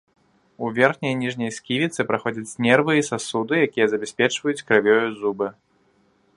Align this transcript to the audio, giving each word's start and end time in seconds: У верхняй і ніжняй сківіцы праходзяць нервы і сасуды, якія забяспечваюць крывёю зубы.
У 0.67 0.69
верхняй 0.77 1.11
і 1.15 1.17
ніжняй 1.23 1.51
сківіцы 1.57 2.07
праходзяць 2.13 2.57
нервы 2.67 2.91
і 3.01 3.05
сасуды, 3.11 3.53
якія 3.69 3.87
забяспечваюць 3.95 4.59
крывёю 4.71 5.07
зубы. 5.23 5.47